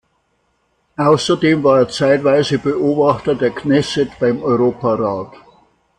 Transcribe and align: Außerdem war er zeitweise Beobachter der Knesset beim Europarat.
Außerdem 0.97 1.63
war 1.63 1.77
er 1.81 1.87
zeitweise 1.89 2.57
Beobachter 2.57 3.35
der 3.35 3.51
Knesset 3.51 4.09
beim 4.19 4.41
Europarat. 4.41 5.31